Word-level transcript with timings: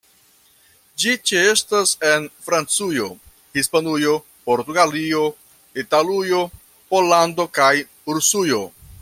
Ĝi 1.01 1.11
ĉeestas 1.31 1.91
en 2.11 2.25
Francujo, 2.47 3.09
Hispanujo, 3.59 4.15
Portugalio, 4.49 5.23
Italujo, 5.85 6.41
Pollando 6.95 7.47
kaj 7.61 7.73
Rusujo. 8.17 8.65